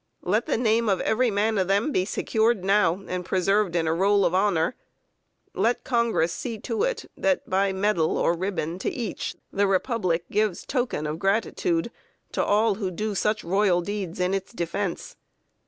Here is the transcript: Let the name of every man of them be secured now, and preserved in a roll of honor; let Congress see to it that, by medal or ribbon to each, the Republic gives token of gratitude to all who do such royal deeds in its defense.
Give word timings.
Let 0.23 0.47
the 0.47 0.57
name 0.57 0.89
of 0.89 0.99
every 1.01 1.29
man 1.29 1.59
of 1.59 1.67
them 1.67 1.91
be 1.91 2.05
secured 2.05 2.65
now, 2.65 3.03
and 3.07 3.23
preserved 3.23 3.75
in 3.75 3.85
a 3.87 3.93
roll 3.93 4.25
of 4.25 4.33
honor; 4.33 4.73
let 5.53 5.83
Congress 5.83 6.33
see 6.33 6.57
to 6.61 6.81
it 6.81 7.05
that, 7.15 7.47
by 7.47 7.71
medal 7.71 8.17
or 8.17 8.33
ribbon 8.35 8.79
to 8.79 8.89
each, 8.89 9.35
the 9.53 9.67
Republic 9.67 10.25
gives 10.31 10.65
token 10.65 11.05
of 11.05 11.19
gratitude 11.19 11.91
to 12.31 12.43
all 12.43 12.73
who 12.81 12.89
do 12.89 13.13
such 13.13 13.43
royal 13.43 13.81
deeds 13.81 14.19
in 14.19 14.33
its 14.33 14.53
defense. 14.53 15.17